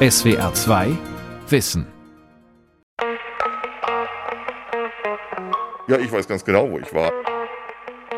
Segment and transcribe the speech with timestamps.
[0.00, 0.96] SWR 2
[1.48, 1.84] Wissen.
[5.88, 7.10] Ja, ich weiß ganz genau, wo ich war.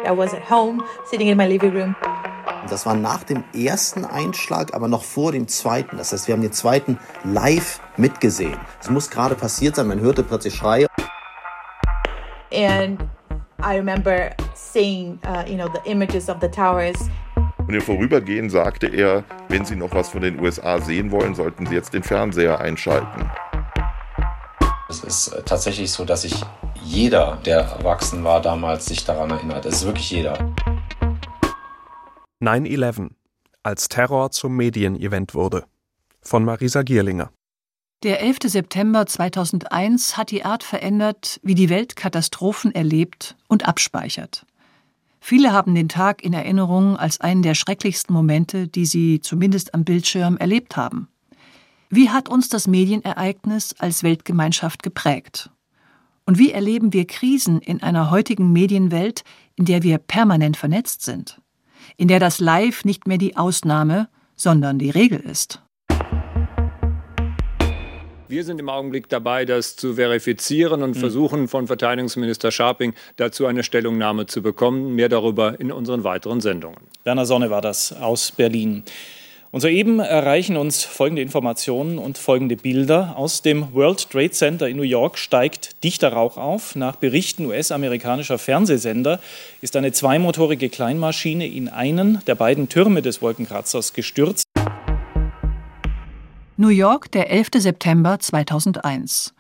[0.05, 1.97] I was at home, sitting in my living room.
[2.69, 5.97] Das war nach dem ersten Einschlag, aber noch vor dem zweiten.
[5.97, 8.59] Das heißt, wir haben den zweiten live mitgesehen.
[8.79, 9.87] Es muss gerade passiert sein.
[9.87, 10.87] Man hörte plötzlich Schreie.
[12.53, 13.01] And
[13.63, 17.09] I remember seeing, uh, you know, the images of the towers.
[17.71, 21.67] Und im Vorübergehen sagte er, wenn Sie noch was von den USA sehen wollen, sollten
[21.67, 23.31] Sie jetzt den Fernseher einschalten.
[24.89, 26.35] Es ist äh, tatsächlich so, dass sich
[26.83, 29.67] jeder, der erwachsen war damals, sich daran erinnert.
[29.67, 30.53] Es ist wirklich jeder.
[32.43, 33.11] 9-11,
[33.63, 35.65] als Terror zum Medienevent wurde.
[36.23, 37.31] Von Marisa Gierlinger.
[38.03, 38.39] Der 11.
[38.47, 44.45] September 2001 hat die Art verändert, wie die Welt Katastrophen erlebt und abspeichert.
[45.21, 49.85] Viele haben den Tag in Erinnerung als einen der schrecklichsten Momente, die sie zumindest am
[49.85, 51.09] Bildschirm erlebt haben.
[51.91, 55.51] Wie hat uns das Medienereignis als Weltgemeinschaft geprägt?
[56.25, 59.25] Und wie erleben wir Krisen in einer heutigen Medienwelt,
[59.57, 61.41] in der wir permanent vernetzt sind?
[61.97, 65.63] In der das Live nicht mehr die Ausnahme, sondern die Regel ist?
[68.31, 71.01] Wir sind im Augenblick dabei, das zu verifizieren und mhm.
[71.01, 74.95] versuchen von Verteidigungsminister Scharping dazu eine Stellungnahme zu bekommen.
[74.95, 76.79] Mehr darüber in unseren weiteren Sendungen.
[77.03, 78.85] Werner Sonne war das aus Berlin.
[79.51, 83.15] Und soeben erreichen uns folgende Informationen und folgende Bilder.
[83.17, 86.77] Aus dem World Trade Center in New York steigt dichter Rauch auf.
[86.77, 89.19] Nach Berichten US-amerikanischer Fernsehsender
[89.61, 94.45] ist eine zweimotorige Kleinmaschine in einen der beiden Türme des Wolkenkratzers gestürzt.
[96.61, 97.53] New York, der 11.
[97.55, 99.33] September 2001.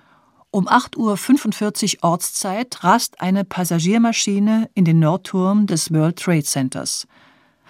[0.51, 7.07] Um 8.45 Uhr Ortszeit rast eine Passagiermaschine in den Nordturm des World Trade Centers.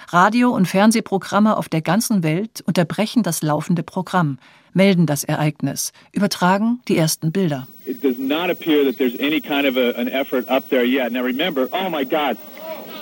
[0.07, 4.39] Radio- und Fernsehprogramme auf der ganzen Welt unterbrechen das laufende Programm,
[4.73, 7.67] melden das Ereignis, übertragen die ersten Bilder.
[7.87, 11.11] It does not appear that there's any kind of a, an effort up there yet.
[11.11, 12.37] Now remember, oh my God.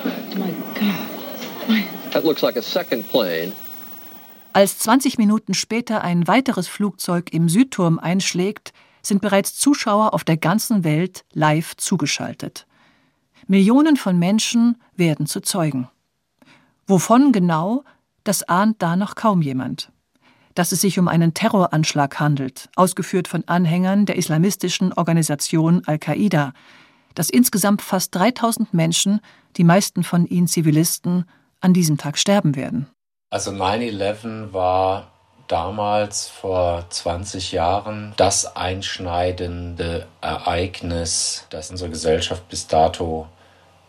[0.03, 2.13] Oh my God.
[2.13, 3.53] That looks like a second plane.
[4.53, 8.73] Als 20 Minuten später ein weiteres Flugzeug im Südturm einschlägt,
[9.03, 12.67] sind bereits Zuschauer auf der ganzen Welt live zugeschaltet.
[13.47, 15.89] Millionen von Menschen werden zu Zeugen.
[16.87, 17.85] Wovon genau,
[18.25, 19.93] das ahnt da noch kaum jemand.
[20.55, 26.53] Dass es sich um einen Terroranschlag handelt, ausgeführt von Anhängern der islamistischen Organisation Al-Qaida,
[27.15, 29.21] dass insgesamt fast 3000 Menschen,
[29.57, 31.25] die meisten von ihnen Zivilisten,
[31.61, 32.89] an diesem Tag sterben werden.
[33.31, 35.11] Also 9-11 war
[35.49, 43.27] damals vor 20 Jahren das einschneidende Ereignis, das unsere Gesellschaft bis dato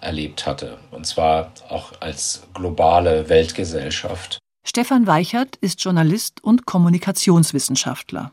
[0.02, 0.78] erlebt hatte.
[0.92, 4.40] Und zwar auch als globale Weltgesellschaft.
[4.68, 8.32] Stefan Weichert ist Journalist und Kommunikationswissenschaftler.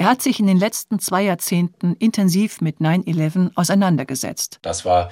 [0.00, 4.58] Er hat sich in den letzten zwei Jahrzehnten intensiv mit 9-11 auseinandergesetzt.
[4.62, 5.10] Das war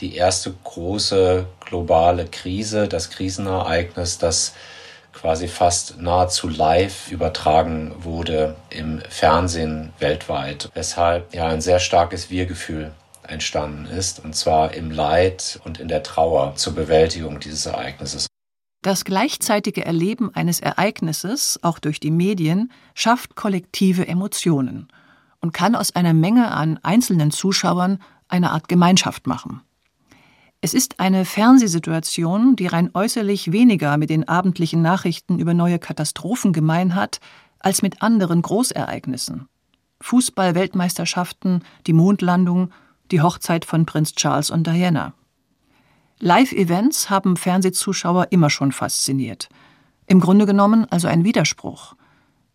[0.00, 4.54] die erste große globale Krise, das Krisenereignis, das
[5.12, 12.90] quasi fast nahezu live übertragen wurde im Fernsehen weltweit, weshalb ja ein sehr starkes Wir-Gefühl
[13.22, 18.26] entstanden ist, und zwar im Leid und in der Trauer zur Bewältigung dieses Ereignisses.
[18.84, 24.88] Das gleichzeitige Erleben eines Ereignisses, auch durch die Medien, schafft kollektive Emotionen
[25.40, 29.62] und kann aus einer Menge an einzelnen Zuschauern eine Art Gemeinschaft machen.
[30.60, 36.52] Es ist eine Fernsehsituation, die rein äußerlich weniger mit den abendlichen Nachrichten über neue Katastrophen
[36.52, 37.20] gemein hat,
[37.60, 39.48] als mit anderen Großereignissen.
[40.02, 42.70] Fußball-Weltmeisterschaften, die Mondlandung,
[43.10, 45.14] die Hochzeit von Prinz Charles und Diana.
[46.24, 49.50] Live-Events haben Fernsehzuschauer immer schon fasziniert.
[50.06, 51.96] Im Grunde genommen also ein Widerspruch.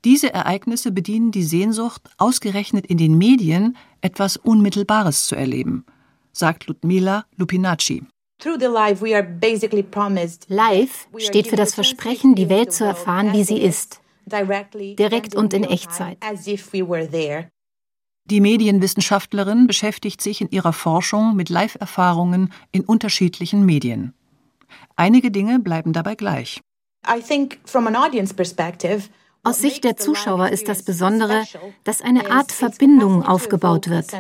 [0.04, 5.86] Diese Ereignisse bedienen die Sehnsucht, ausgerechnet in den Medien etwas Unmittelbares zu erleben,
[6.32, 8.02] sagt Ludmila Lupinacci.
[10.48, 15.64] Live steht für das Versprechen, die Welt zu erfahren, wie sie ist, direkt und in
[15.64, 16.18] Echtzeit.
[18.30, 24.14] Die Medienwissenschaftlerin beschäftigt sich in ihrer Forschung mit Live-Erfahrungen in unterschiedlichen Medien.
[24.96, 26.62] Einige Dinge bleiben dabei gleich.
[29.44, 31.44] Aus Sicht der Zuschauer ist das Besondere,
[31.84, 34.14] dass eine Art Verbindung aufgebaut wird.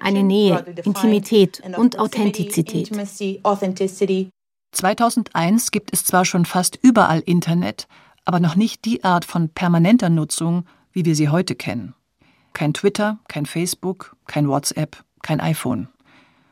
[0.00, 2.90] Eine Nähe, Intimität und Authentizität.
[4.72, 7.88] 2001 gibt es zwar schon fast überall Internet,
[8.24, 11.94] aber noch nicht die Art von permanenter Nutzung, wie wir sie heute kennen.
[12.52, 15.88] Kein Twitter, kein Facebook, kein WhatsApp, kein iPhone.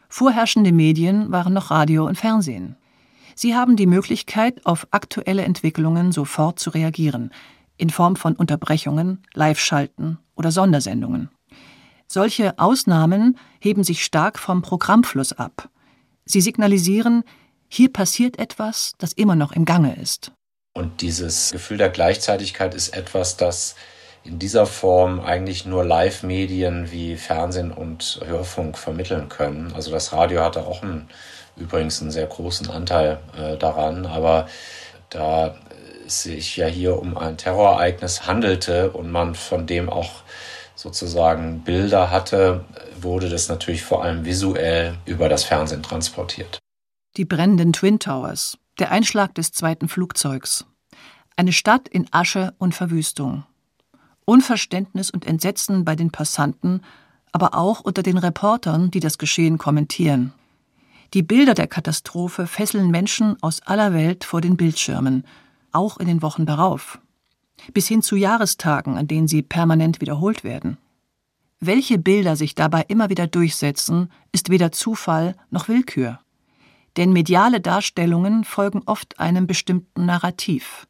[0.09, 2.77] Vorherrschende Medien waren noch Radio und Fernsehen.
[3.35, 7.31] Sie haben die Möglichkeit, auf aktuelle Entwicklungen sofort zu reagieren.
[7.79, 11.31] in Form von Unterbrechungen, Live-Schalten oder Sondersendungen.
[12.09, 15.71] Solche Ausnahmen heben sich stark vom Programmfluss ab.
[16.25, 17.23] Sie signalisieren,
[17.69, 20.33] hier passiert etwas, das immer noch im Gange ist.
[20.75, 23.77] Und dieses Gefühl der Gleichzeitigkeit ist etwas, das
[24.25, 29.73] in dieser Form eigentlich nur Live-Medien wie Fernsehen und Hörfunk vermitteln können.
[29.75, 31.09] Also das Radio hatte auch einen,
[31.57, 34.49] übrigens einen sehr großen Anteil äh, daran, aber
[35.11, 35.55] da
[36.07, 40.11] es sich ja hier um ein Terrorereignis handelte und man von dem auch
[40.75, 42.65] sozusagen Bilder hatte,
[43.01, 46.59] wurde das natürlich vor allem visuell über das Fernsehen transportiert.
[47.17, 50.67] Die brennenden Twin Towers, der Einschlag des zweiten Flugzeugs,
[51.37, 53.45] eine Stadt in Asche und Verwüstung.
[54.29, 56.83] Unverständnis und Entsetzen bei den Passanten,
[57.33, 60.35] aber auch unter den Reportern, die das Geschehen kommentieren.
[61.15, 65.25] Die Bilder der Katastrophe fesseln Menschen aus aller Welt vor den Bildschirmen,
[65.73, 66.99] auch in den Wochen darauf,
[67.73, 70.77] bis hin zu Jahrestagen, an denen sie permanent wiederholt werden.
[71.59, 76.21] Welche Bilder sich dabei immer wieder durchsetzen, ist weder Zufall noch Willkür.
[76.99, 80.88] Denn mediale Darstellungen folgen oft einem bestimmten Narrativ.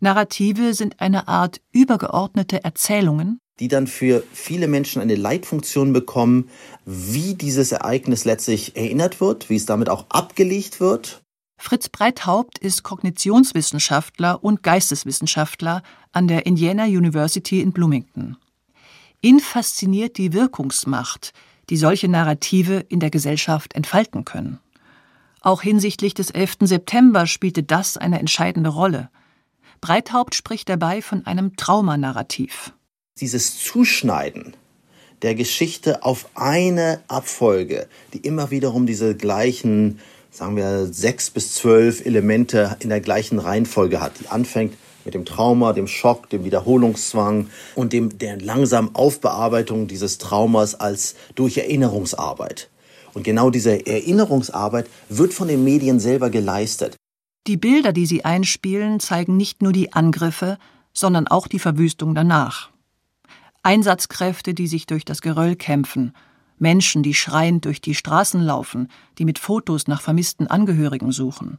[0.00, 6.48] Narrative sind eine Art übergeordnete Erzählungen, die dann für viele Menschen eine Leitfunktion bekommen,
[6.84, 11.22] wie dieses Ereignis letztlich erinnert wird, wie es damit auch abgelegt wird
[11.60, 18.36] Fritz Breithaupt ist Kognitionswissenschaftler und Geisteswissenschaftler an der Indiana University in Bloomington.
[19.20, 21.32] Ihn fasziniert die Wirkungsmacht,
[21.68, 24.60] die solche Narrative in der Gesellschaft entfalten können.
[25.40, 26.58] Auch hinsichtlich des 11.
[26.60, 29.10] September spielte das eine entscheidende Rolle.
[29.80, 32.72] Breithaupt spricht dabei von einem Traumanarrativ.
[33.20, 34.54] Dieses Zuschneiden
[35.22, 39.98] der Geschichte auf eine Abfolge, die immer wiederum diese gleichen
[40.30, 45.24] sagen wir, sechs bis zwölf Elemente in der gleichen Reihenfolge hat, die anfängt mit dem
[45.24, 52.68] Trauma, dem Schock, dem Wiederholungszwang und dem, der langsamen Aufbearbeitung dieses Traumas als durch Erinnerungsarbeit.
[53.14, 56.97] Und genau diese Erinnerungsarbeit wird von den Medien selber geleistet.
[57.48, 60.58] Die Bilder, die sie einspielen, zeigen nicht nur die Angriffe,
[60.92, 62.68] sondern auch die Verwüstung danach.
[63.62, 66.12] Einsatzkräfte, die sich durch das Geröll kämpfen,
[66.58, 71.58] Menschen, die schreiend durch die Straßen laufen, die mit Fotos nach vermissten Angehörigen suchen.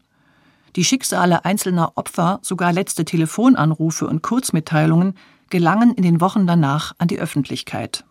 [0.75, 5.15] Die Schicksale einzelner Opfer, sogar letzte Telefonanrufe und Kurzmitteilungen
[5.50, 8.06] gelangen in den Wochen danach an die Öffentlichkeit.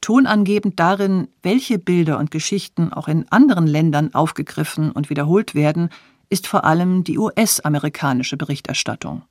[0.00, 5.90] Tonangebend darin, welche Bilder und Geschichten auch in anderen Ländern aufgegriffen und wiederholt werden,
[6.30, 9.22] ist vor allem die US-amerikanische Berichterstattung.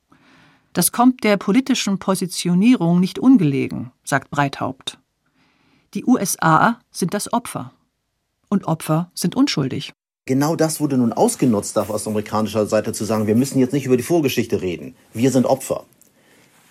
[0.72, 4.98] Das kommt der politischen Positionierung nicht ungelegen, sagt Breithaupt.
[5.94, 7.72] Die USA sind das Opfer.
[8.48, 9.92] Und Opfer sind unschuldig.
[10.26, 13.96] Genau das wurde nun ausgenutzt, aus amerikanischer Seite zu sagen, wir müssen jetzt nicht über
[13.96, 14.94] die Vorgeschichte reden.
[15.14, 15.84] Wir sind Opfer.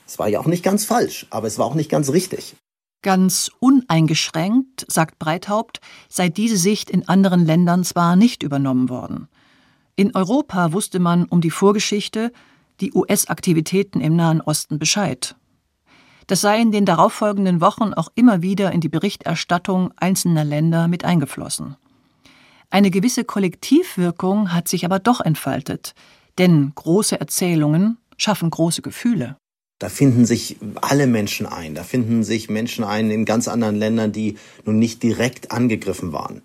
[0.06, 2.56] Es war ja auch nicht ganz falsch, aber es war auch nicht ganz richtig.
[3.02, 9.28] Ganz uneingeschränkt, sagt Breithaupt, sei diese Sicht in anderen Ländern zwar nicht übernommen worden.
[10.00, 12.32] In Europa wusste man um die Vorgeschichte,
[12.82, 15.36] die US-Aktivitäten im Nahen Osten Bescheid.
[16.28, 21.04] Das sei in den darauffolgenden Wochen auch immer wieder in die Berichterstattung einzelner Länder mit
[21.04, 21.78] eingeflossen.
[22.70, 25.96] Eine gewisse Kollektivwirkung hat sich aber doch entfaltet,
[26.38, 29.36] denn große Erzählungen schaffen große Gefühle.
[29.80, 31.74] Da finden sich alle Menschen ein.
[31.74, 36.44] Da finden sich Menschen ein in ganz anderen Ländern, die nun nicht direkt angegriffen waren.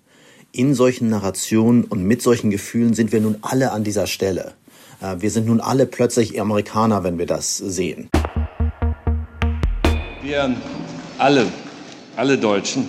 [0.55, 4.53] In solchen Narrationen und mit solchen Gefühlen sind wir nun alle an dieser Stelle.
[5.01, 8.11] Äh, wir sind nun alle plötzlich Amerikaner, wenn wir das sehen.
[10.23, 10.55] Wir
[11.17, 11.47] alle,
[12.17, 12.87] alle Deutschen,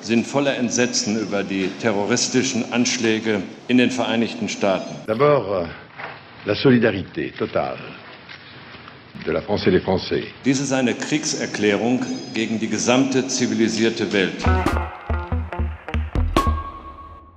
[0.00, 4.94] sind voller Entsetzen über die terroristischen Anschläge in den Vereinigten Staaten.
[5.06, 5.68] D'abord,
[6.46, 7.78] la solidarité totale
[9.26, 10.24] de la France et des Français.
[10.46, 14.42] Dies ist eine Kriegserklärung gegen die gesamte zivilisierte Welt.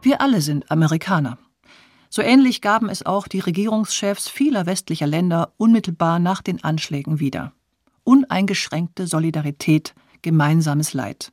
[0.10, 1.38] Wir alle sind Amerikaner.
[2.10, 7.54] So ähnlich gaben es auch die Regierungschefs vieler westlicher Länder unmittelbar nach den Anschlägen wieder
[8.06, 11.32] uneingeschränkte Solidarität, gemeinsames Leid.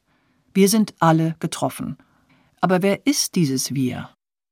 [0.53, 1.97] Wir sind alle getroffen.
[2.61, 4.11] Aber wer ist dieses Wir?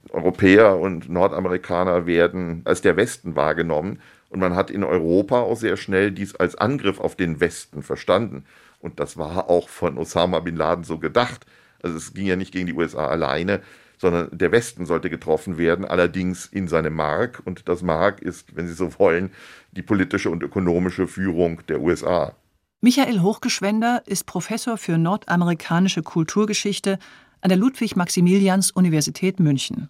[0.09, 4.01] Europäer und Nordamerikaner werden als der Westen wahrgenommen
[4.31, 8.47] und man hat in Europa auch sehr schnell dies als Angriff auf den Westen verstanden.
[8.79, 11.45] Und das war auch von Osama bin Laden so gedacht.
[11.83, 13.61] Also es ging ja nicht gegen die USA alleine,
[14.05, 17.41] sondern der Westen sollte getroffen werden, allerdings in seinem Mark.
[17.47, 19.31] Und das Mark ist, wenn Sie so wollen,
[19.73, 22.35] die politische und ökonomische Führung der USA.
[22.83, 26.99] Michael Hochgeschwender ist Professor für nordamerikanische Kulturgeschichte
[27.41, 29.89] an der Ludwig-Maximilians-Universität München.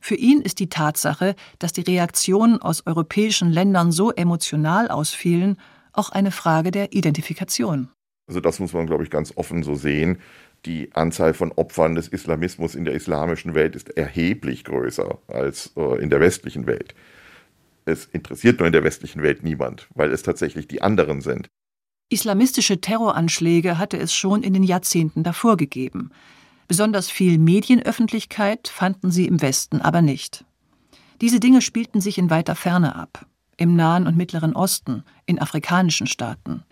[0.00, 5.58] Für ihn ist die Tatsache, dass die Reaktionen aus europäischen Ländern so emotional ausfielen,
[5.92, 7.90] auch eine Frage der Identifikation.
[8.30, 10.20] Also das muss man, glaube ich, ganz offen so sehen.
[10.66, 16.02] Die Anzahl von Opfern des Islamismus in der islamischen Welt ist erheblich größer als äh,
[16.02, 16.94] in der westlichen Welt.
[17.86, 21.48] Es interessiert nur in der westlichen Welt niemand, weil es tatsächlich die anderen sind.
[22.10, 26.10] Islamistische Terroranschläge hatte es schon in den Jahrzehnten davor gegeben.
[26.68, 30.44] Besonders viel Medienöffentlichkeit fanden sie im Westen aber nicht.
[31.20, 33.26] Diese Dinge spielten sich in weiter Ferne ab,
[33.56, 36.64] im Nahen und Mittleren Osten, in afrikanischen Staaten.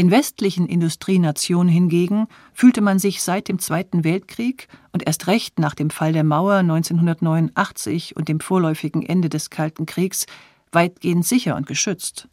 [0.00, 5.74] In westlichen Industrienationen hingegen fühlte man sich seit dem Zweiten Weltkrieg und erst recht nach
[5.74, 10.24] dem Fall der Mauer 1989 und dem vorläufigen Ende des Kalten Kriegs
[10.72, 12.30] weitgehend sicher und geschützt.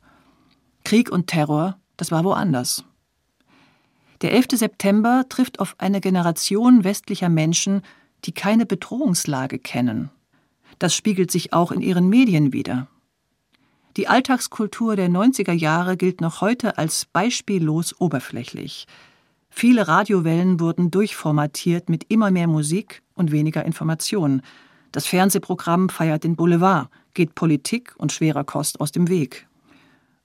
[0.86, 2.86] Krieg und Terror, das war woanders.
[4.22, 4.48] Der 11.
[4.54, 7.82] September trifft auf eine Generation westlicher Menschen,
[8.24, 10.10] die keine Bedrohungslage kennen.
[10.80, 12.88] Das spiegelt sich auch in ihren Medien wider.
[13.98, 18.86] Die Alltagskultur der 90er Jahre gilt noch heute als beispiellos oberflächlich.
[19.50, 24.44] Viele Radiowellen wurden durchformatiert mit immer mehr Musik und weniger Information.
[24.92, 29.48] Das Fernsehprogramm feiert den Boulevard, geht Politik und schwerer Kost aus dem Weg.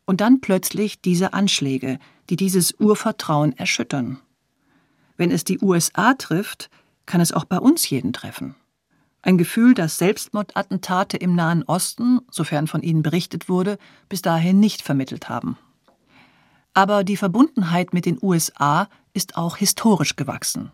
[0.05, 1.99] Und dann plötzlich diese Anschläge,
[2.29, 4.19] die dieses Urvertrauen erschüttern.
[5.17, 6.69] Wenn es die USA trifft,
[7.07, 8.55] kann es auch bei uns jeden treffen.
[9.23, 14.83] Ein Gefühl, das Selbstmordattentate im Nahen Osten, sofern von ihnen berichtet wurde, bis dahin nicht
[14.83, 15.57] vermittelt haben.
[16.75, 20.73] Aber die Verbundenheit mit den USA ist auch historisch gewachsen.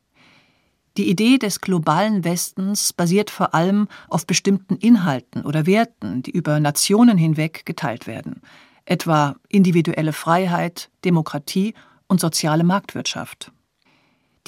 [0.97, 6.59] Die Idee des globalen Westens basiert vor allem auf bestimmten Inhalten oder Werten, die über
[6.59, 8.40] Nationen hinweg geteilt werden
[8.88, 11.75] etwa individuelle Freiheit, Demokratie
[12.07, 13.52] und soziale Marktwirtschaft.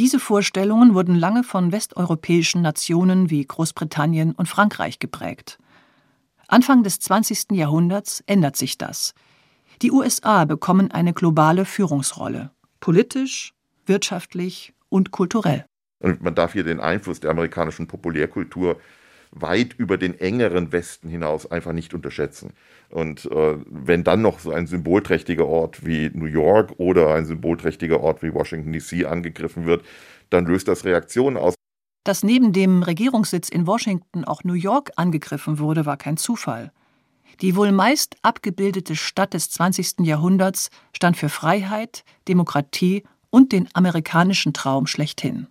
[0.00, 5.58] Diese Vorstellungen wurden lange von westeuropäischen Nationen wie Großbritannien und Frankreich geprägt.
[6.48, 7.52] Anfang des 20.
[7.52, 9.12] Jahrhunderts ändert sich das.
[9.82, 13.52] Die USA bekommen eine globale Führungsrolle, politisch,
[13.84, 15.66] wirtschaftlich und kulturell.
[15.98, 18.80] Und man darf hier den Einfluss der amerikanischen Populärkultur
[19.32, 22.52] weit über den engeren Westen hinaus einfach nicht unterschätzen.
[22.88, 28.00] Und äh, wenn dann noch so ein symbolträchtiger Ort wie New York oder ein symbolträchtiger
[28.00, 29.84] Ort wie Washington DC angegriffen wird,
[30.30, 31.54] dann löst das Reaktionen aus.
[32.04, 36.72] Dass neben dem Regierungssitz in Washington auch New York angegriffen wurde, war kein Zufall.
[37.40, 40.00] Die wohl meist abgebildete Stadt des 20.
[40.00, 45.46] Jahrhunderts stand für Freiheit, Demokratie und den amerikanischen Traum schlechthin.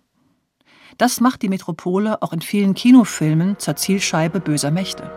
[1.00, 5.10] Das macht die Metropole auch in vielen Kinofilmen zur Zielscheibe böser Mächte.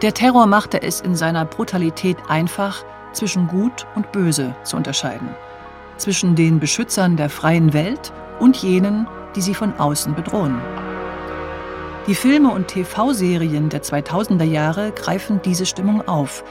[0.00, 5.28] Der Terror machte es in seiner Brutalität einfach, zwischen Gut und Böse zu unterscheiden,
[5.98, 10.58] zwischen den Beschützern der freien Welt und jenen, die sie von außen bedrohen.
[12.06, 16.44] Die Filme und TV-Serien der 2000er Jahre greifen diese Stimmung auf,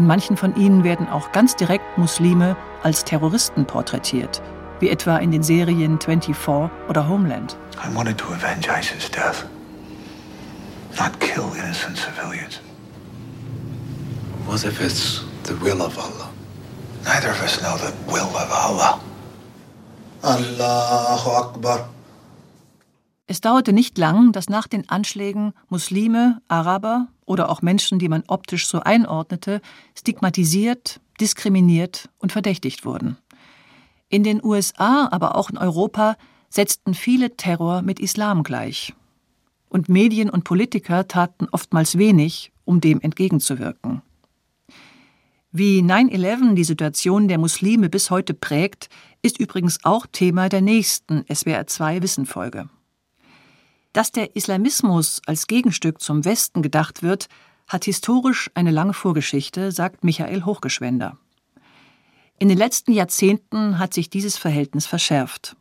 [0.00, 4.40] in manchen von ihnen werden auch ganz direkt Muslime als Terroristen porträtiert,
[4.80, 6.34] wie etwa in den Serien 24
[6.88, 7.54] oder Homeland.
[7.84, 9.44] I wanted to avenge ISIS death,
[10.98, 12.60] not kill innocent civilians.
[14.46, 16.30] What if it's the will of Allah?
[17.04, 19.00] Neither of us know the will of Allah.
[20.22, 21.90] Allahu Akbar.
[23.30, 28.24] Es dauerte nicht lang, dass nach den Anschlägen Muslime, Araber oder auch Menschen, die man
[28.26, 29.60] optisch so einordnete,
[29.96, 33.18] stigmatisiert, diskriminiert und verdächtigt wurden.
[34.08, 36.16] In den USA, aber auch in Europa
[36.48, 38.94] setzten viele Terror mit Islam gleich.
[39.68, 44.02] Und Medien und Politiker taten oftmals wenig, um dem entgegenzuwirken.
[45.52, 48.88] Wie 9-11 die Situation der Muslime bis heute prägt,
[49.22, 52.68] ist übrigens auch Thema der nächsten SWR2 Wissenfolge.
[53.92, 57.28] Dass der Islamismus als Gegenstück zum Westen gedacht wird,
[57.66, 61.18] hat historisch eine lange Vorgeschichte, sagt Michael Hochgeschwender.
[62.38, 65.56] In den letzten Jahrzehnten hat sich dieses Verhältnis verschärft.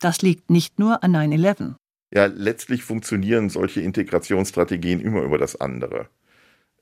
[0.00, 1.74] Das liegt nicht nur an 9-11.
[2.12, 6.08] Ja, letztlich funktionieren solche Integrationsstrategien immer über das andere.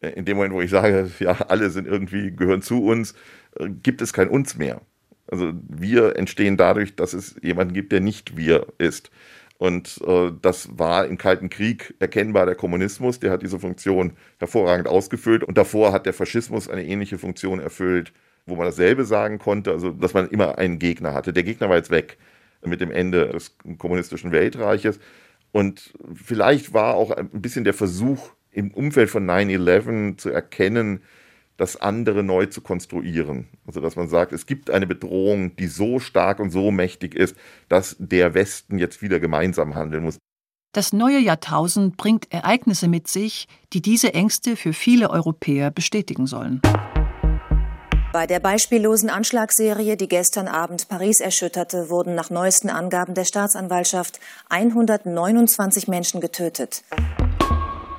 [0.00, 3.14] In dem Moment, wo ich sage, ja, alle sind irgendwie, gehören zu uns,
[3.56, 4.80] äh, gibt es kein uns mehr.
[5.28, 9.10] Also wir entstehen dadurch, dass es jemanden gibt, der nicht wir ist.
[9.62, 14.88] Und äh, das war im Kalten Krieg erkennbar der Kommunismus, der hat diese Funktion hervorragend
[14.88, 15.44] ausgefüllt.
[15.44, 18.12] Und davor hat der Faschismus eine ähnliche Funktion erfüllt,
[18.44, 21.32] wo man dasselbe sagen konnte, also dass man immer einen Gegner hatte.
[21.32, 22.18] Der Gegner war jetzt weg
[22.66, 24.98] mit dem Ende des kommunistischen Weltreiches.
[25.52, 31.02] Und vielleicht war auch ein bisschen der Versuch im Umfeld von 9-11 zu erkennen,
[31.56, 33.48] das andere neu zu konstruieren.
[33.66, 37.36] Also dass man sagt, es gibt eine Bedrohung, die so stark und so mächtig ist,
[37.68, 40.18] dass der Westen jetzt wieder gemeinsam handeln muss.
[40.74, 46.62] Das neue Jahrtausend bringt Ereignisse mit sich, die diese Ängste für viele Europäer bestätigen sollen.
[48.12, 54.20] Bei der beispiellosen Anschlagsserie, die gestern Abend Paris erschütterte, wurden nach neuesten Angaben der Staatsanwaltschaft
[54.50, 56.84] 129 Menschen getötet.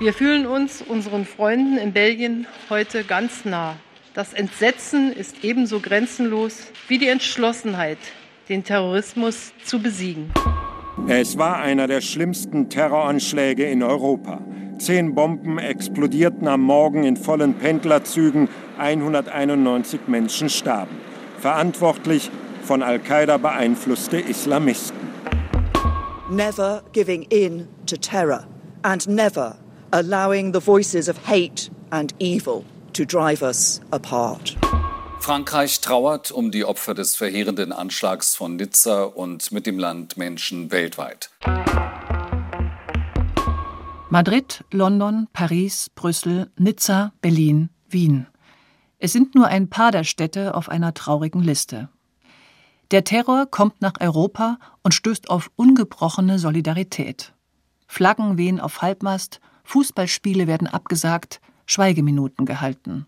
[0.03, 3.77] Wir fühlen uns unseren Freunden in Belgien heute ganz nah.
[4.13, 6.57] Das Entsetzen ist ebenso grenzenlos
[6.89, 7.99] wie die Entschlossenheit,
[8.49, 10.33] den Terrorismus zu besiegen.
[11.07, 14.41] Es war einer der schlimmsten Terroranschläge in Europa.
[14.77, 20.97] Zehn Bomben explodierten am Morgen in vollen Pendlerzügen 191 Menschen starben.
[21.39, 22.29] Verantwortlich
[22.61, 25.07] von Al-Qaida beeinflusste Islamisten.
[26.29, 28.45] Never giving in to terror
[28.81, 29.62] and never
[29.93, 34.57] allowing the voices of hate and evil to drive us apart.
[35.19, 40.71] Frankreich trauert um die Opfer des verheerenden Anschlags von Nizza und mit dem Land Menschen
[40.71, 41.29] weltweit.
[44.09, 48.27] Madrid, London, Paris, Brüssel, Nizza, Berlin, Wien.
[48.99, 51.89] Es sind nur ein paar der Städte auf einer traurigen Liste.
[52.91, 57.33] Der Terror kommt nach Europa und stößt auf ungebrochene Solidarität.
[57.87, 63.05] Flaggen wehen auf Halbmast, Fußballspiele werden abgesagt, Schweigeminuten gehalten.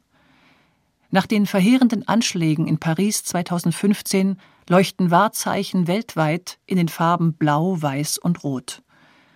[1.12, 4.38] Nach den verheerenden Anschlägen in Paris 2015
[4.69, 8.81] leuchten Wahrzeichen weltweit in den Farben Blau, Weiß und Rot.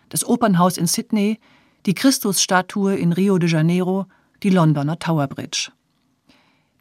[0.10, 1.40] Das Opernhaus in Sydney,
[1.86, 4.08] die Christusstatue in Rio de Janeiro,
[4.44, 5.72] die Londoner Tower Bridge.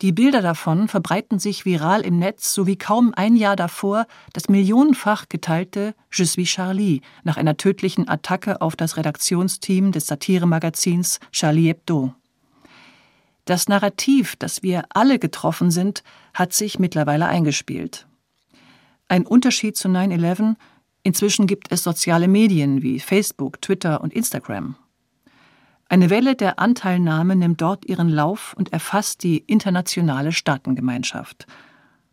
[0.00, 4.48] Die Bilder davon verbreiten sich viral im Netz, so wie kaum ein Jahr davor das
[4.48, 11.66] millionenfach geteilte Je suis Charlie nach einer tödlichen Attacke auf das Redaktionsteam des Satiremagazins Charlie
[11.66, 12.14] Hebdo.
[13.44, 18.06] Das Narrativ, dass wir alle getroffen sind, hat sich mittlerweile eingespielt.
[19.08, 20.54] Ein Unterschied zu 9-11,
[21.02, 24.76] inzwischen gibt es soziale Medien wie Facebook, Twitter und Instagram.
[25.90, 31.46] Eine Welle der Anteilnahme nimmt dort ihren Lauf und erfasst die internationale Staatengemeinschaft.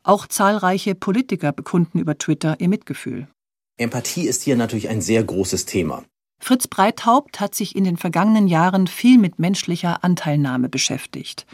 [0.04, 3.28] Auch zahlreiche Politiker bekunden über Twitter ihr Mitgefühl.
[3.78, 6.04] Empathie ist hier natürlich ein sehr großes Thema.
[6.40, 11.46] Fritz Breithaupt hat sich in den vergangenen Jahren viel mit menschlicher Anteilnahme beschäftigt.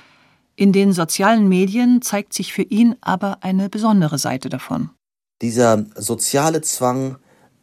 [0.55, 4.91] In den sozialen Medien zeigt sich für ihn aber eine besondere Seite davon.
[5.41, 7.17] Dieser soziale Zwang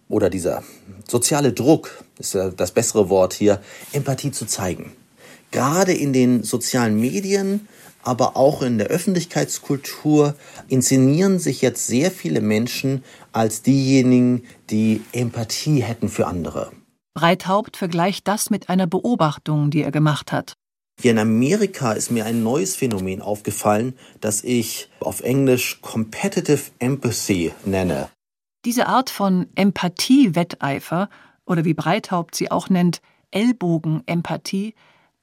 [0.09, 0.63] oder dieser
[1.07, 3.61] soziale Druck, ist ja das bessere Wort hier,
[3.93, 4.93] Empathie zu zeigen.
[5.51, 7.69] Gerade in den sozialen Medien,
[8.03, 10.35] aber auch in der Öffentlichkeitskultur
[10.69, 16.71] inszenieren sich jetzt sehr viele Menschen als diejenigen, die Empathie hätten für andere.
[17.15, 20.55] Breithaupt vergleicht das mit einer Beobachtung, die er gemacht hat.
[21.01, 27.53] Hier in Amerika ist mir ein neues Phänomen aufgefallen, das ich auf Englisch Competitive Empathy
[27.65, 28.09] nenne.
[28.69, 31.09] Diese Art von Empathie-Wetteifer
[31.47, 33.01] oder wie Breithaupt sie auch nennt,
[33.31, 34.75] Ellbogen-Empathie,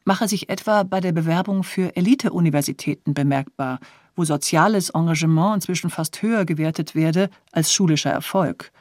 [0.04, 3.80] mache sich etwa bei der Bewerbung für Elite-Universitäten bemerkbar,
[4.16, 8.72] wo soziales Engagement inzwischen fast höher gewertet werde als schulischer Erfolg.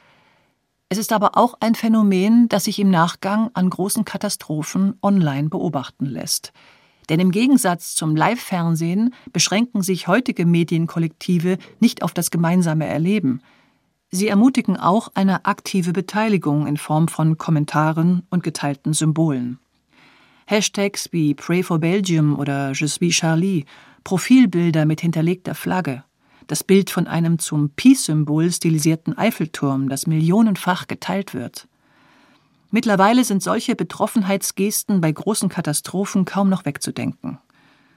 [0.89, 6.07] Es ist aber auch ein Phänomen, das sich im Nachgang an großen Katastrophen online beobachten
[6.07, 6.53] lässt.
[7.09, 13.41] Denn im Gegensatz zum Live-Fernsehen beschränken sich heutige Medienkollektive nicht auf das gemeinsame Erleben.
[14.15, 19.59] Sie ermutigen auch eine aktive Beteiligung in Form von Kommentaren und geteilten Symbolen.
[20.45, 23.65] Hashtags wie Pray for Belgium oder Je suis Charlie,
[24.05, 26.05] Profilbilder mit hinterlegter Flagge,
[26.47, 31.67] das Bild von einem zum Peace-Symbol stilisierten Eiffelturm, das millionenfach geteilt wird.
[32.71, 37.37] Mittlerweile sind solche Betroffenheitsgesten bei großen Katastrophen kaum noch wegzudenken.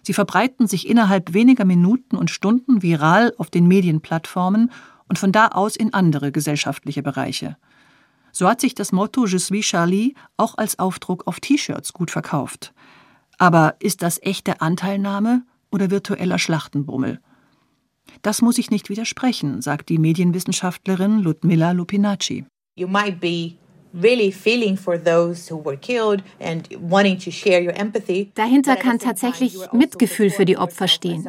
[0.03, 4.73] Sie verbreiten sich innerhalb weniger Minuten und Stunden viral auf den Medienplattformen
[5.09, 7.57] und von da aus in andere gesellschaftliche Bereiche.
[8.33, 12.73] So hat sich das Motto Je suis Charlie auch als Aufdruck auf T-Shirts gut verkauft.
[13.39, 17.21] Aber ist das echte Anteilnahme oder virtueller Schlachtenbummel?
[18.23, 22.45] Das muss ich nicht widersprechen, sagt die Medienwissenschaftlerin Ludmilla Lupinacci.
[22.77, 23.55] You might be
[23.95, 28.31] really feeling for those who were killed and wanting to share your empathy.
[28.35, 31.29] Dahinter kann tatsächlich Mitgefühl für die Opfer stehen.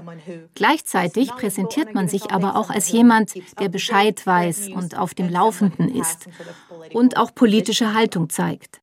[0.56, 5.93] Gleichzeitig präsentiert man sich aber auch als jemand, der Bescheid weiß und auf dem Laufenden
[5.93, 6.28] ist
[6.93, 8.82] und auch politische Haltung zeigt.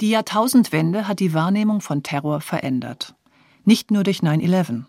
[0.00, 3.14] Die Jahrtausendwende hat die Wahrnehmung von Terror verändert.
[3.64, 4.84] Nicht nur durch 9-11.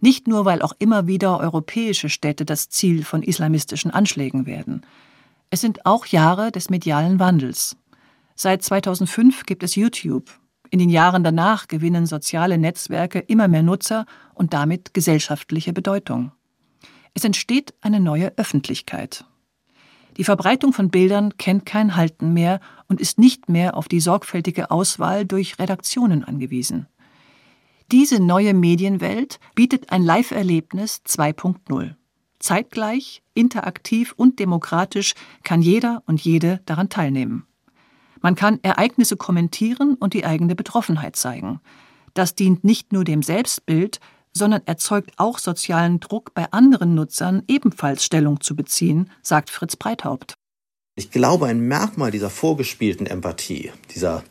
[0.00, 4.82] Nicht nur, weil auch immer wieder europäische Städte das Ziel von islamistischen Anschlägen werden.
[5.52, 7.76] Es sind auch Jahre des medialen Wandels.
[8.36, 10.30] Seit 2005 gibt es YouTube.
[10.70, 16.30] In den Jahren danach gewinnen soziale Netzwerke immer mehr Nutzer und damit gesellschaftliche Bedeutung.
[17.14, 19.24] Es entsteht eine neue Öffentlichkeit.
[20.16, 24.70] Die Verbreitung von Bildern kennt kein Halten mehr und ist nicht mehr auf die sorgfältige
[24.70, 26.86] Auswahl durch Redaktionen angewiesen.
[27.90, 31.96] Diese neue Medienwelt bietet ein Live-Erlebnis 2.0.
[32.40, 37.46] Zeitgleich, interaktiv und demokratisch kann jeder und jede daran teilnehmen.
[38.20, 41.60] Man kann Ereignisse kommentieren und die eigene Betroffenheit zeigen.
[42.14, 44.00] Das dient nicht nur dem Selbstbild,
[44.32, 50.34] sondern erzeugt auch sozialen Druck bei anderen Nutzern, ebenfalls Stellung zu beziehen, sagt Fritz Breithaupt.
[50.96, 54.22] Ich glaube, ein Merkmal dieser vorgespielten Empathie, dieser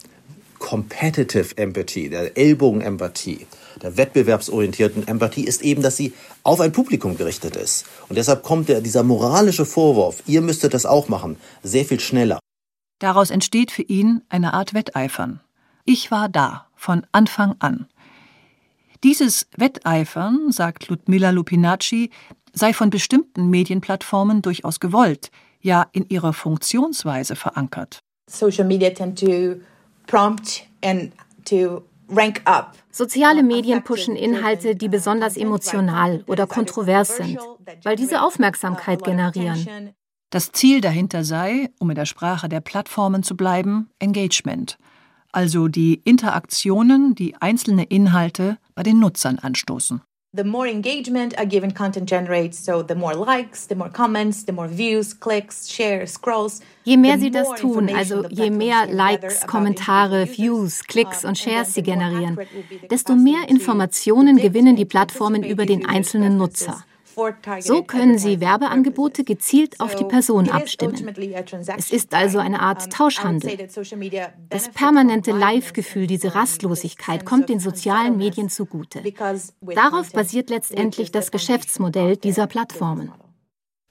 [0.59, 3.47] Competitive Empathy, der Ellbogen-Empathie,
[3.81, 6.13] der wettbewerbsorientierten Empathie ist eben, dass sie
[6.43, 7.85] auf ein Publikum gerichtet ist.
[8.07, 12.39] Und deshalb kommt der, dieser moralische Vorwurf, ihr müsstet das auch machen, sehr viel schneller.
[12.99, 15.39] Daraus entsteht für ihn eine Art Wetteifern.
[15.85, 17.87] Ich war da, von Anfang an.
[19.03, 22.09] Dieses Wetteifern, sagt Ludmilla Lupinacci,
[22.53, 27.99] sei von bestimmten Medienplattformen durchaus gewollt, ja in ihrer Funktionsweise verankert.
[28.29, 29.55] Social media tend to
[30.07, 31.13] prompt and
[31.45, 31.83] to.
[32.91, 37.39] Soziale Medien pushen Inhalte, die besonders emotional oder kontrovers sind,
[37.83, 39.93] weil diese Aufmerksamkeit generieren.
[40.31, 44.77] Das Ziel dahinter sei, um in der Sprache der Plattformen zu bleiben, Engagement,
[45.31, 50.01] also die Interaktionen, die einzelne Inhalte bei den Nutzern anstoßen.
[50.31, 54.51] The more engagement a given content generates, so the more likes, the more comments, the
[54.51, 56.61] more views, clicks, shares, scrolls.
[56.83, 61.81] Je mehr sie das tun, also je mehr Likes, Kommentare, Views, Klicks und Shares sie
[61.81, 62.37] generieren,
[62.91, 66.85] desto mehr Informationen gewinnen die Plattformen über den einzelnen Nutzer.
[67.59, 71.13] So können Sie Werbeangebote gezielt auf die Person abstimmen.
[71.77, 73.69] Es ist also eine Art Tauschhandel.
[74.49, 79.01] Das permanente Live-Gefühl, diese Rastlosigkeit kommt den sozialen Medien zugute.
[79.61, 83.11] Darauf basiert letztendlich das Geschäftsmodell dieser Plattformen.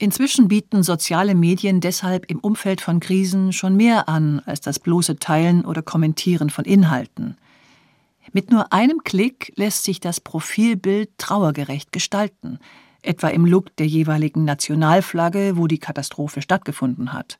[0.01, 5.17] Inzwischen bieten soziale Medien deshalb im Umfeld von Krisen schon mehr an als das bloße
[5.17, 7.37] Teilen oder Kommentieren von Inhalten.
[8.31, 12.59] Mit nur einem Klick lässt sich das Profilbild trauergerecht gestalten
[13.01, 17.39] etwa im Look der jeweiligen Nationalflagge, wo die Katastrophe stattgefunden hat.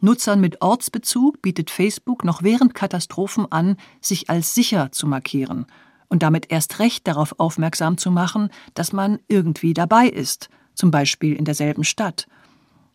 [0.00, 5.66] Nutzern mit Ortsbezug bietet Facebook noch während Katastrophen an, sich als sicher zu markieren
[6.08, 11.34] und damit erst recht darauf aufmerksam zu machen, dass man irgendwie dabei ist, zum Beispiel
[11.34, 12.28] in derselben Stadt.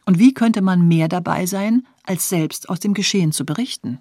[0.05, 3.99] Und wie könnte man mehr dabei sein, als selbst aus dem Geschehen zu berichten?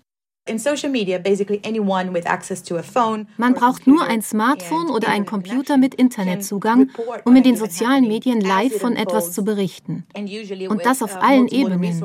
[3.36, 6.90] Man braucht nur ein Smartphone oder einen Computer mit Internetzugang,
[7.24, 10.06] um in den sozialen Medien live von etwas zu berichten.
[10.16, 12.04] Und das auf uh, allen Ebenen,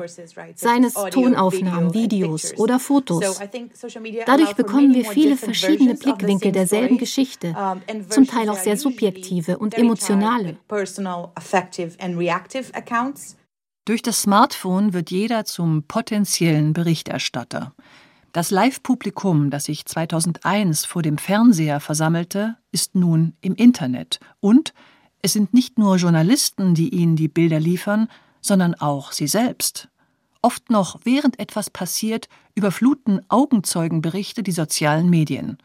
[0.55, 3.39] seien es Tonaufnahmen, Videos oder Fotos.
[4.25, 7.55] Dadurch bekommen wir viele verschiedene Blickwinkel derselben Geschichte,
[8.09, 10.57] zum Teil auch sehr subjektive und emotionale.
[13.85, 17.73] Durch das Smartphone wird jeder zum potenziellen Berichterstatter.
[18.35, 24.19] Das Live-Publikum, das sich 2001 vor dem Fernseher versammelte, ist nun im Internet.
[24.41, 24.73] Und
[25.21, 28.09] es sind nicht nur Journalisten, die ihnen die Bilder liefern,
[28.41, 29.87] sondern auch sie selbst.
[30.41, 35.57] Oft noch während etwas passiert, überfluten Augenzeugenberichte die sozialen Medien.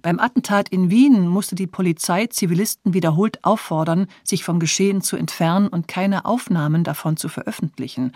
[0.00, 5.66] Beim Attentat in Wien musste die Polizei Zivilisten wiederholt auffordern, sich vom Geschehen zu entfernen
[5.66, 8.12] und keine Aufnahmen davon zu veröffentlichen.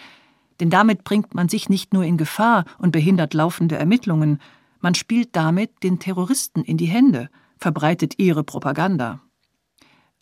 [0.61, 4.41] Denn damit bringt man sich nicht nur in Gefahr und behindert laufende Ermittlungen,
[4.81, 9.21] man spielt damit den Terroristen in die Hände, verbreitet ihre Propaganda.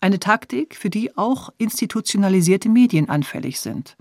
[0.01, 3.97] Eine Taktik, für die auch institutionalisierte Medien anfällig sind.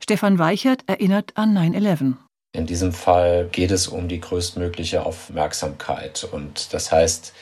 [0.00, 2.14] Stefan Weichert erinnert an 9-11.
[2.52, 6.28] In diesem Fall geht es um die größtmögliche Aufmerksamkeit.
[6.30, 7.32] Und das heißt,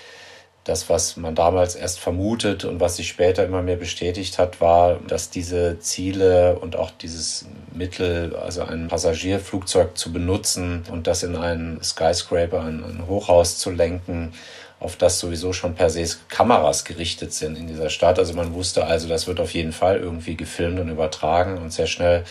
[0.65, 4.99] das, was man damals erst vermutet und was sich später immer mehr bestätigt hat, war,
[5.07, 11.37] dass diese Ziele und auch dieses Mittel, also ein Passagierflugzeug zu benutzen und das in
[11.37, 14.33] einen Skyscraper, ein, ein Hochhaus zu lenken,
[14.81, 18.19] auf das sowieso schon per se Kameras gerichtet sind in dieser Stadt.
[18.19, 21.87] Also man wusste also, das wird auf jeden Fall irgendwie gefilmt und übertragen und sehr
[21.87, 22.25] schnell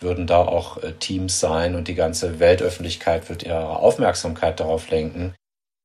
[0.00, 5.34] würden da auch äh, Teams sein und die ganze Weltöffentlichkeit wird ihre Aufmerksamkeit darauf lenken.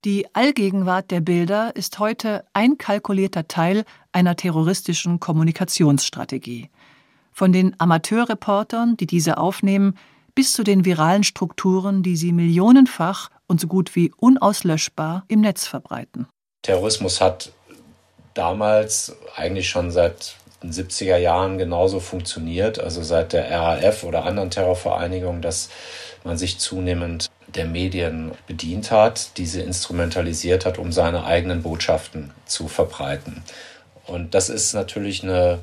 [0.05, 6.69] Die Allgegenwart der Bilder ist heute ein kalkulierter Teil einer terroristischen Kommunikationsstrategie.
[7.31, 9.97] Von den Amateurreportern, die diese aufnehmen,
[10.35, 15.65] bis zu den viralen Strukturen, die sie millionenfach und so gut wie unauslöschbar im Netz
[15.65, 16.27] verbreiten.
[16.61, 17.51] Terrorismus hat
[18.35, 24.51] damals eigentlich schon seit den 70er Jahren genauso funktioniert, also seit der RAF oder anderen
[24.51, 25.69] Terrorvereinigungen, dass
[26.23, 32.67] man sich zunehmend der Medien bedient hat, diese instrumentalisiert hat, um seine eigenen Botschaften zu
[32.67, 33.43] verbreiten.
[34.05, 35.59] Und das ist natürlich eine,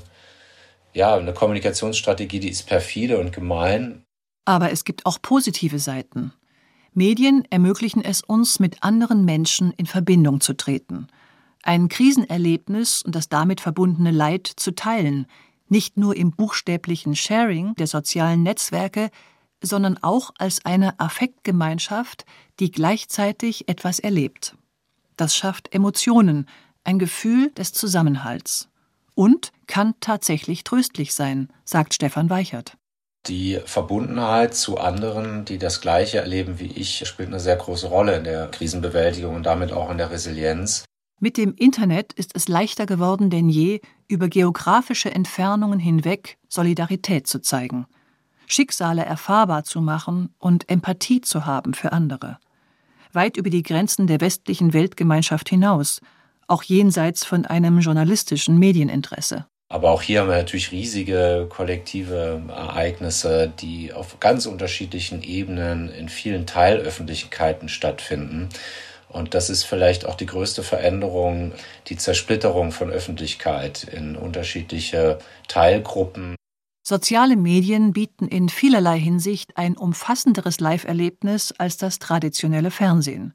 [0.93, 4.05] ja, eine Kommunikationsstrategie, die ist perfide und gemein.
[4.45, 6.33] Aber es gibt auch positive Seiten.
[6.95, 11.07] Medien ermöglichen es uns, mit anderen Menschen in Verbindung zu treten,
[11.63, 15.27] ein Krisenerlebnis und das damit verbundene Leid zu teilen,
[15.69, 19.11] nicht nur im buchstäblichen Sharing der sozialen Netzwerke,
[19.63, 22.27] sondern auch als eine Affektgemeinschaft,
[22.61, 24.57] die gleichzeitig etwas erlebt.
[25.17, 26.49] Das schafft Emotionen,
[26.85, 28.69] ein Gefühl des Zusammenhalts.
[29.15, 32.77] Und kann tatsächlich tröstlich sein, sagt Stefan Weichert.
[33.27, 38.17] Die Verbundenheit zu anderen, die das Gleiche erleben wie ich, spielt eine sehr große Rolle
[38.17, 40.85] in der Krisenbewältigung und damit auch in der Resilienz.
[41.21, 47.41] Mit dem Internet ist es leichter geworden denn je, über geografische Entfernungen hinweg Solidarität zu
[47.41, 47.87] zeigen,
[48.53, 52.39] Schicksale erfahrbar zu machen und Empathie zu haben für andere.
[53.15, 56.01] Weit über die Grenzen der westlichen Weltgemeinschaft hinaus,
[56.49, 59.47] auch jenseits von einem journalistischen Medieninteresse.
[59.71, 66.11] Aber auch hier haben wir natürlich riesige kollektive Ereignisse, die auf ganz unterschiedlichen Ebenen in
[66.11, 68.51] vielen Teilöffentlichkeiten stattfinden.
[69.09, 71.53] Und das ist vielleicht auch die größte Veränderung,
[71.87, 76.37] die Zersplitterung von Öffentlichkeit in unterschiedliche Teilgruppen.
[76.85, 83.35] Soziale Medien bieten in vielerlei Hinsicht ein umfassenderes Live-Erlebnis als das traditionelle Fernsehen.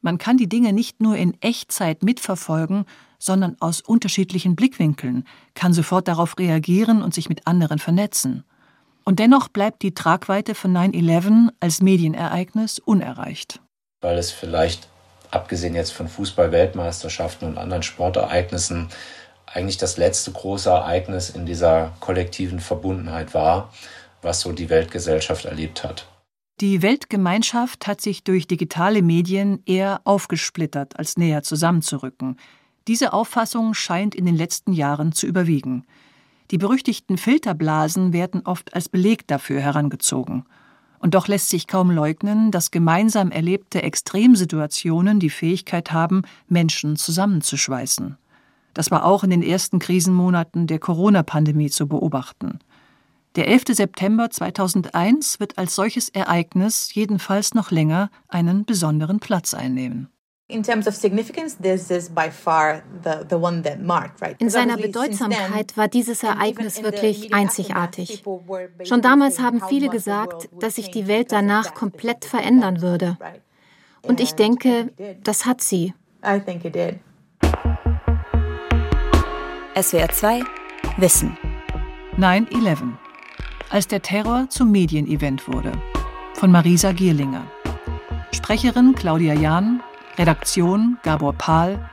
[0.00, 2.86] Man kann die Dinge nicht nur in Echtzeit mitverfolgen,
[3.18, 8.42] sondern aus unterschiedlichen Blickwinkeln, kann sofort darauf reagieren und sich mit anderen vernetzen.
[9.04, 13.60] Und dennoch bleibt die Tragweite von 9-11 als Medienereignis unerreicht.
[14.00, 14.88] Weil es vielleicht,
[15.30, 18.88] abgesehen jetzt von Fußball-Weltmeisterschaften und anderen Sportereignissen,
[19.54, 23.72] eigentlich das letzte große Ereignis in dieser kollektiven Verbundenheit war,
[24.22, 26.06] was so die Weltgesellschaft erlebt hat.
[26.60, 32.36] Die Weltgemeinschaft hat sich durch digitale Medien eher aufgesplittert, als näher zusammenzurücken.
[32.88, 35.84] Diese Auffassung scheint in den letzten Jahren zu überwiegen.
[36.50, 40.44] Die berüchtigten Filterblasen werden oft als Beleg dafür herangezogen.
[40.98, 48.18] Und doch lässt sich kaum leugnen, dass gemeinsam erlebte Extremsituationen die Fähigkeit haben, Menschen zusammenzuschweißen.
[48.74, 52.58] Das war auch in den ersten Krisenmonaten der Corona-Pandemie zu beobachten.
[53.36, 53.64] Der 11.
[53.68, 60.08] September 2001 wird als solches Ereignis jedenfalls noch länger einen besonderen Platz einnehmen.
[60.48, 60.82] In seiner
[64.76, 68.22] Bedeutsamkeit war dieses Ereignis wirklich einzigartig.
[68.84, 73.16] Schon damals haben viele gesagt, dass sich die Welt danach komplett verändern würde.
[74.02, 75.94] Und ich denke, das hat sie.
[79.74, 80.42] SWR 2
[80.98, 81.34] Wissen
[82.18, 82.92] 9-11.
[83.70, 85.72] Als der Terror zum Medienevent wurde.
[86.34, 87.50] Von Marisa Gierlinger.
[88.32, 89.82] Sprecherin Claudia Jahn,
[90.18, 91.88] Redaktion Gabor Pahl,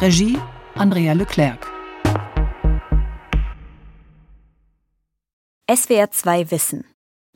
[0.00, 0.40] Regie
[0.74, 1.68] Andrea Leclerc.
[5.72, 6.84] SWR 2 Wissen.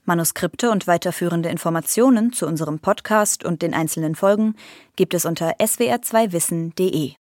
[0.04, 4.56] Manuskripte und weiterführende Informationen zu unserem Podcast und den einzelnen Folgen
[4.96, 7.12] gibt es unter swr2wissen.de.